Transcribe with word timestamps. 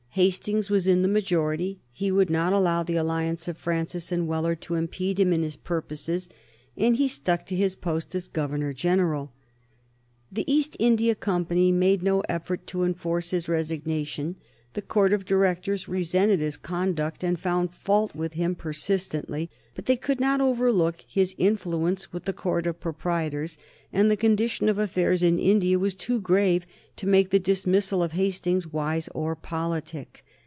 Hastings 0.15 0.69
was 0.69 0.87
in 0.87 1.03
the 1.03 1.07
majority; 1.07 1.79
he 1.89 2.11
would 2.11 2.29
not 2.29 2.51
allow 2.51 2.83
the 2.83 2.97
alliance 2.97 3.47
of 3.47 3.55
Francis 3.57 4.11
and 4.11 4.27
Wheler 4.27 4.59
to 4.59 4.75
impede 4.75 5.17
him 5.21 5.31
in 5.31 5.41
his 5.41 5.55
purposes, 5.55 6.27
and 6.75 6.97
he 6.97 7.07
stuck 7.07 7.45
to 7.45 7.55
his 7.55 7.75
post 7.77 8.13
as 8.13 8.27
Governor 8.27 8.73
General. 8.73 9.31
The 10.29 10.43
East 10.53 10.75
India 10.81 11.15
Company 11.15 11.71
made 11.71 12.03
no 12.03 12.19
effort 12.27 12.67
to 12.67 12.83
enforce 12.83 13.29
his 13.31 13.47
resignation. 13.47 14.35
The 14.73 14.81
Court 14.81 15.11
of 15.11 15.25
Directors 15.25 15.89
resented 15.89 16.39
his 16.39 16.55
conduct, 16.55 17.25
and 17.25 17.37
found 17.37 17.73
fault 17.73 18.15
with 18.15 18.33
him 18.33 18.55
persistently, 18.55 19.49
but 19.75 19.85
they 19.85 19.97
could 19.97 20.19
not 20.21 20.39
overlook 20.39 21.01
his 21.07 21.35
influence 21.37 22.13
with 22.13 22.23
the 22.23 22.31
Court 22.31 22.65
of 22.67 22.79
Proprietors, 22.79 23.57
and 23.91 24.09
the 24.09 24.15
condition 24.15 24.69
of 24.69 24.77
affairs 24.77 25.23
in 25.23 25.37
India 25.39 25.77
was 25.77 25.95
too 25.95 26.21
grave 26.21 26.65
to 26.95 27.05
make 27.07 27.31
the 27.31 27.39
dismissal 27.39 28.01
of 28.01 28.13
Hastings 28.13 28.71
wise 28.71 29.09
or 29.13 29.35
politic. 29.35 30.23